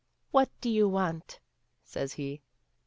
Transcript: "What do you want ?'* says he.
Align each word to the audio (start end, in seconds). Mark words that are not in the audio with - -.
"What 0.31 0.49
do 0.61 0.69
you 0.71 0.89
want 0.89 1.41
?'* 0.89 1.41
says 1.83 2.13
he. 2.13 2.41